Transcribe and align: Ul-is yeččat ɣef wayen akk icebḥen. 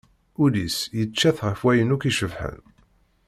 Ul-is 0.43 0.77
yeččat 0.97 1.37
ɣef 1.47 1.59
wayen 1.65 1.93
akk 1.95 2.03
icebḥen. 2.09 2.61